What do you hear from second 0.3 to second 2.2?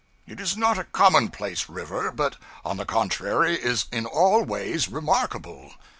is not a commonplace river,